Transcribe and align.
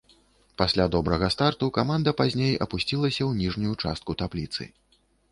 Пасля 0.59 0.85
добрага 0.93 1.27
старту 1.33 1.67
каманда 1.77 2.13
пазней 2.21 2.53
апусцілася 2.67 3.23
ў 3.29 3.41
ніжнюю 3.43 3.75
частку 3.85 4.11
табліцы. 4.23 4.63